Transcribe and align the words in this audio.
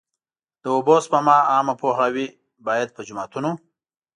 د 0.61 0.63
اوبو 0.75 0.95
سپما 1.05 1.37
عامه 1.51 1.73
پوهاوی 1.81 2.27
باید 2.67 2.89
په 2.95 3.01
جوماتونو. 3.07 3.51